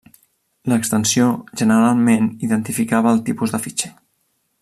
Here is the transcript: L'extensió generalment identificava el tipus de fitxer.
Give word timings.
L'extensió 0.71 1.27
generalment 1.61 2.31
identificava 2.49 3.13
el 3.17 3.23
tipus 3.31 3.57
de 3.57 3.61
fitxer. 3.67 3.93